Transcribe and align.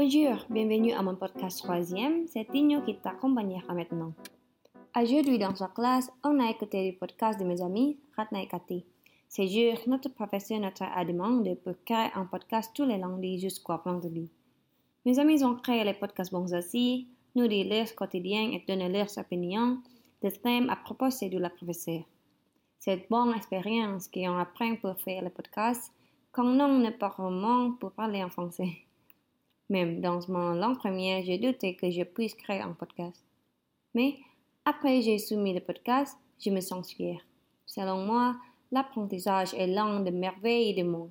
Bonjour, 0.00 0.46
bienvenue 0.48 0.92
à 0.92 1.02
mon 1.02 1.16
podcast 1.16 1.58
troisième, 1.58 2.28
c'est 2.28 2.48
Tino 2.48 2.82
qui 2.82 2.94
t'accompagnera 2.98 3.74
maintenant. 3.74 4.12
Aujourd'hui 4.96 5.40
dans 5.40 5.56
sa 5.56 5.66
classe, 5.66 6.08
on 6.22 6.38
a 6.38 6.48
écouté 6.48 6.92
le 6.92 6.96
podcast 6.96 7.40
de 7.40 7.44
mes 7.44 7.60
amis, 7.60 7.98
Ratna 8.16 8.40
et 8.40 8.46
Cathy. 8.46 8.84
Ce 9.28 9.44
jour, 9.44 9.76
notre 9.88 10.10
professeur 10.10 10.60
nous 10.60 10.68
a 10.80 11.04
demandé 11.04 11.58
de 11.66 11.76
créer 11.84 12.10
un 12.14 12.26
podcast 12.26 12.70
tous 12.72 12.84
les 12.84 12.96
lundis 12.96 13.40
jusqu'au 13.40 13.76
vendredi. 13.84 14.30
Mes 15.04 15.18
amis 15.18 15.42
ont 15.42 15.56
créé 15.56 15.82
les 15.82 15.94
podcasts 15.94 16.30
bons 16.30 16.54
aussi, 16.54 17.08
nous 17.34 17.48
disent 17.48 17.68
leur 17.68 17.92
quotidien 17.96 18.52
et 18.52 18.64
donnent 18.68 18.92
leurs 18.92 19.18
opinions 19.18 19.78
des 20.22 20.30
thèmes 20.30 20.70
à 20.70 20.76
propos 20.76 21.08
de 21.08 21.38
la 21.38 21.50
professeure. 21.50 22.04
Cette 22.78 23.08
bonne 23.10 23.34
expérience 23.34 24.06
qu'on 24.06 24.38
apprend 24.38 24.76
pour 24.76 24.96
faire 25.00 25.24
le 25.24 25.30
podcast 25.30 25.92
quand 26.30 26.46
on 26.46 26.78
ne 26.78 26.90
parle 26.90 27.40
pas 27.40 27.76
pour 27.80 27.90
parler 27.90 28.22
en 28.22 28.28
français. 28.28 28.87
Même 29.68 30.00
dans 30.00 30.20
mon 30.28 30.54
langue 30.54 30.78
première, 30.78 31.22
j'ai 31.22 31.38
douté 31.38 31.76
que 31.76 31.90
je 31.90 32.02
puisse 32.02 32.34
créer 32.34 32.60
un 32.60 32.72
podcast. 32.72 33.22
Mais 33.94 34.16
après 34.64 35.02
j'ai 35.02 35.18
soumis 35.18 35.54
le 35.54 35.60
podcast, 35.60 36.16
je 36.38 36.50
me 36.50 36.60
sens 36.60 36.92
fière. 36.92 37.20
Selon 37.66 38.04
moi, 38.04 38.36
l'apprentissage 38.72 39.52
est 39.54 39.66
l'un 39.66 40.00
des 40.00 40.10
merveilles 40.10 40.74
du 40.74 40.84
monde. 40.84 41.10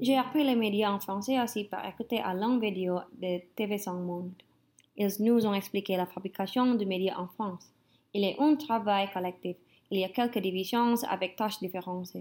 J'ai 0.00 0.16
appris 0.16 0.44
les 0.44 0.54
médias 0.54 0.92
en 0.92 1.00
français 1.00 1.40
aussi 1.40 1.64
par 1.64 1.86
écouter 1.86 2.20
à 2.20 2.34
longue 2.34 2.62
vidéo 2.62 3.00
de 3.20 3.40
TV 3.56 3.78
Sans 3.78 3.94
Monde. 3.94 4.32
Ils 4.96 5.10
nous 5.20 5.46
ont 5.46 5.54
expliqué 5.54 5.96
la 5.96 6.06
fabrication 6.06 6.74
de 6.74 6.84
médias 6.84 7.16
en 7.18 7.26
France. 7.26 7.70
Il 8.12 8.24
est 8.24 8.36
un 8.38 8.54
travail 8.56 9.10
collectif. 9.12 9.56
Il 9.90 9.98
y 9.98 10.04
a 10.04 10.08
quelques 10.08 10.38
divisions 10.38 10.94
avec 11.08 11.36
tâches 11.36 11.58
différentes. 11.58 12.14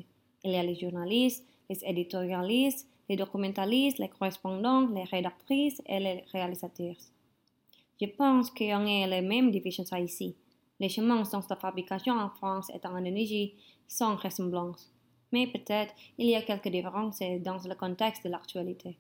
Il 0.44 0.52
y 0.52 0.56
a 0.56 0.64
les 0.64 0.76
journalistes, 0.76 1.46
les 1.70 1.84
éditorialistes, 1.86 2.88
les 3.10 3.16
documentalistes, 3.16 4.00
les 4.00 4.10
correspondants, 4.10 4.88
les 4.88 5.04
rédactrices 5.04 5.82
et 5.86 6.00
les 6.00 6.24
réalisateurs. 6.32 6.96
Je 8.02 8.08
pense 8.08 8.52
qu'il 8.52 8.68
y 8.68 8.72
a 8.72 9.08
les 9.08 9.22
mêmes 9.22 9.52
divisions 9.52 9.84
ici. 9.98 10.36
Les 10.80 10.90
chemins 10.90 11.24
dans 11.32 11.44
la 11.50 11.56
fabrication 11.56 12.14
en 12.14 12.30
France 12.30 12.70
et 12.70 12.86
en 12.88 12.96
Indonésie 12.96 13.54
sont 13.88 14.16
ressemblances, 14.16 14.92
mais 15.32 15.48
peut-être 15.48 15.94
il 16.18 16.28
y 16.28 16.36
a 16.36 16.42
quelques 16.42 16.70
différences 16.70 17.20
dans 17.40 17.60
le 17.66 17.76
contexte 17.76 18.24
de 18.26 18.30
l'actualité. 18.30 18.98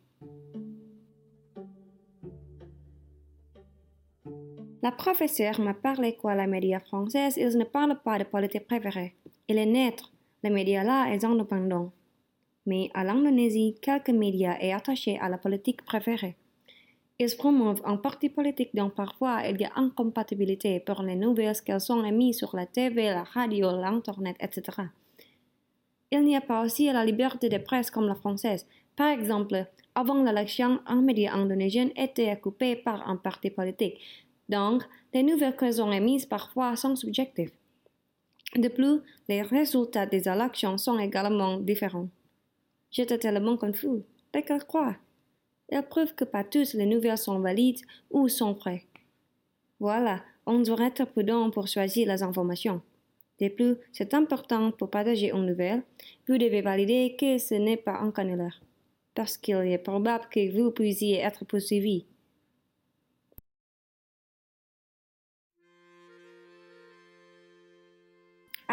La 4.83 4.91
professeure 4.91 5.61
m'a 5.61 5.73
parlé 5.73 6.15
quoi 6.15 6.35
la 6.35 6.45
média 6.45 6.79
française, 6.81 7.37
ils 7.37 7.57
ne 7.57 7.63
parlent 7.63 8.01
pas 8.03 8.19
de 8.19 8.25
politique 8.25 8.67
préférée. 8.67 9.15
Il 9.47 9.57
est 9.57 9.65
neutre. 9.65 10.11
Les 10.43 10.49
médias 10.49 10.83
là 10.83 11.13
est 11.13 11.23
indépendant. 11.23 11.91
Mais 12.65 12.89
à 12.93 13.03
l'Indonésie, 13.03 13.75
quelques 13.81 14.09
médias 14.09 14.57
sont 14.59 14.73
attachés 14.73 15.19
à 15.19 15.29
la 15.29 15.37
politique 15.37 15.83
préférée. 15.83 16.35
Ils 17.19 17.35
promouvent 17.37 17.81
un 17.85 17.97
parti 17.97 18.29
politique 18.29 18.71
dont 18.73 18.89
parfois 18.89 19.47
il 19.47 19.61
y 19.61 19.65
a 19.65 19.71
incompatibilité 19.75 20.79
pour 20.79 21.03
les 21.03 21.15
nouvelles 21.15 21.61
qu'elles 21.63 21.79
sont 21.79 22.03
émises 22.03 22.37
sur 22.37 22.55
la 22.55 22.65
TV, 22.65 23.05
la 23.05 23.23
radio, 23.23 23.71
l'Internet, 23.71 24.35
etc. 24.39 24.87
Il 26.11 26.23
n'y 26.23 26.35
a 26.35 26.41
pas 26.41 26.63
aussi 26.63 26.91
la 26.91 27.05
liberté 27.05 27.49
de 27.49 27.57
presse 27.57 27.91
comme 27.91 28.07
la 28.07 28.15
française. 28.15 28.65
Par 28.95 29.09
exemple, 29.09 29.65
avant 29.95 30.23
l'élection, 30.23 30.79
un 30.87 31.01
média 31.01 31.33
indonésien 31.33 31.89
était 31.95 32.31
occupé 32.31 32.75
par 32.75 33.07
un 33.07 33.15
parti 33.15 33.49
politique. 33.51 33.99
Donc, 34.49 34.83
les 35.13 35.23
nouvelles 35.23 35.55
qu'elles 35.55 35.81
ont 35.81 35.91
émises 35.91 36.25
parfois 36.25 36.75
sont 36.75 36.95
subjectives. 36.95 37.51
De 38.55 38.67
plus, 38.67 39.01
les 39.27 39.41
résultats 39.41 40.05
des 40.05 40.27
élections 40.27 40.77
sont 40.77 40.99
également 40.99 41.57
différents. 41.57 42.09
J'étais 42.93 43.17
tellement 43.17 43.57
confus. 43.57 44.03
Lesquels 44.33 44.65
quoi 44.65 44.95
Elle 45.67 45.87
prouve 45.87 46.13
que 46.13 46.25
pas 46.25 46.43
toutes 46.43 46.73
les 46.73 46.85
nouvelles 46.85 47.17
sont 47.17 47.39
valides 47.39 47.81
ou 48.11 48.29
sont 48.29 48.53
vraies. 48.53 48.85
Voilà, 49.79 50.21
on 50.45 50.59
doit 50.59 50.85
être 50.85 51.05
prudent 51.05 51.49
pour 51.49 51.67
choisir 51.67 52.07
les 52.07 52.21
informations. 52.21 52.81
De 53.41 53.47
plus, 53.47 53.75
c'est 53.91 54.13
important 54.13 54.71
pour 54.71 54.91
partager 54.91 55.31
une 55.31 55.47
nouvelle. 55.47 55.81
Vous 56.27 56.37
devez 56.37 56.61
valider 56.61 57.15
que 57.19 57.39
ce 57.39 57.55
n'est 57.55 57.77
pas 57.77 57.97
un 57.97 58.11
canular, 58.11 58.61
parce 59.15 59.37
qu'il 59.37 59.55
est 59.55 59.79
probable 59.79 60.27
que 60.29 60.51
vous 60.55 60.69
puissiez 60.69 61.17
être 61.17 61.45
poursuivi. 61.45 62.05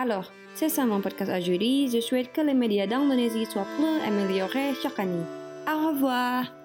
Alors, 0.01 0.33
c'est 0.55 0.71
ça 0.71 0.87
mon 0.87 1.03
podcast 1.03 1.31
aujourd'hui. 1.31 1.91
Je 1.93 2.01
souhaite 2.01 2.33
que 2.33 2.41
les 2.41 2.55
médias 2.55 2.87
d'Indonésie 2.87 3.45
soient 3.45 3.67
plus 3.77 4.09
améliorés 4.09 4.73
chaque 4.83 4.99
année. 4.99 5.27
Au 5.69 5.89
revoir! 5.89 6.60